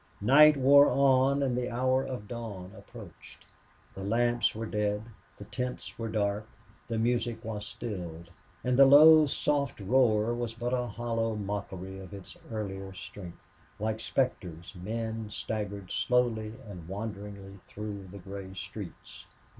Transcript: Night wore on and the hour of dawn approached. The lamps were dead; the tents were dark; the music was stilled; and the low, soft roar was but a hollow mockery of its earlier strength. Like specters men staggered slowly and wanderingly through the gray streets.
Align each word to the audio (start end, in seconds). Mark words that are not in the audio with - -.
Night 0.23 0.57
wore 0.57 0.89
on 0.89 1.43
and 1.43 1.55
the 1.55 1.69
hour 1.69 2.03
of 2.03 2.27
dawn 2.27 2.73
approached. 2.75 3.45
The 3.93 4.03
lamps 4.03 4.55
were 4.55 4.65
dead; 4.65 5.03
the 5.37 5.45
tents 5.45 5.99
were 5.99 6.07
dark; 6.09 6.47
the 6.87 6.97
music 6.97 7.43
was 7.45 7.67
stilled; 7.67 8.31
and 8.63 8.79
the 8.79 8.87
low, 8.87 9.27
soft 9.27 9.79
roar 9.79 10.33
was 10.33 10.55
but 10.55 10.73
a 10.73 10.87
hollow 10.87 11.35
mockery 11.35 11.99
of 11.99 12.15
its 12.15 12.35
earlier 12.51 12.91
strength. 12.95 13.37
Like 13.77 13.99
specters 13.99 14.73
men 14.73 15.29
staggered 15.29 15.91
slowly 15.91 16.55
and 16.67 16.87
wanderingly 16.87 17.57
through 17.57 18.07
the 18.07 18.17
gray 18.17 18.55
streets. 18.55 19.27